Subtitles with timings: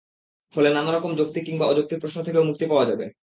[0.53, 3.05] ফলে নানা রকম যৌক্তিক কিংবা অযৌক্তিক প্রশ্ন থেকেও মুক্তি পাওয়া যাবে।